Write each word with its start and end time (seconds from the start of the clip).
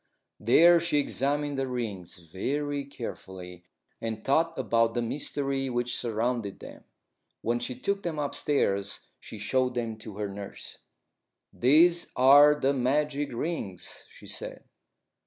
There 0.39 0.79
she 0.79 0.97
examined 0.97 1.59
the 1.59 1.67
rings 1.67 2.17
very 2.17 2.85
carefully, 2.85 3.65
and 4.01 4.25
thought 4.25 4.57
about 4.57 4.95
the 4.95 5.01
mystery 5.03 5.69
which 5.69 5.95
surrounded 5.95 6.59
them. 6.59 6.85
When 7.41 7.59
she 7.59 7.75
took 7.75 8.01
them 8.01 8.17
upstairs 8.17 9.01
she 9.19 9.37
showed 9.37 9.75
them 9.75 9.97
to 9.97 10.17
her 10.17 10.27
nurse. 10.27 10.79
"These 11.53 12.07
are 12.15 12.55
the 12.59 12.73
magic 12.73 13.31
rings," 13.31 14.07
she 14.09 14.25
said. 14.25 14.63